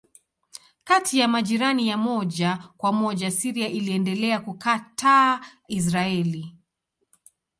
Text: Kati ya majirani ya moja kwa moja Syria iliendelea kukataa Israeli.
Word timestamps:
Kati 0.83 1.19
ya 1.19 1.27
majirani 1.27 1.87
ya 1.87 1.97
moja 1.97 2.57
kwa 2.77 2.91
moja 2.91 3.31
Syria 3.31 3.67
iliendelea 3.67 4.39
kukataa 4.39 5.39
Israeli. 5.67 6.57